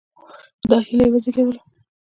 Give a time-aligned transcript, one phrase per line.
[0.69, 1.59] دا هیله یې وزېږوله.